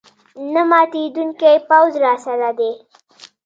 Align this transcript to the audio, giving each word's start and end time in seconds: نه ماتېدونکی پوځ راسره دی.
نه 0.53 0.61
ماتېدونکی 0.69 1.55
پوځ 1.69 1.91
راسره 2.03 2.49
دی. 2.59 2.71